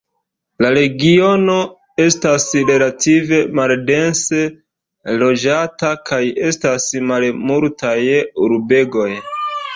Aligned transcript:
La 0.65 0.69
regiono 0.75 1.57
estas 2.05 2.45
relative 2.69 3.39
maldense 3.59 4.41
loĝata, 5.25 5.93
kaj 6.13 6.23
estas 6.49 6.89
malmultaj 7.13 7.95
urbegoj. 8.49 9.09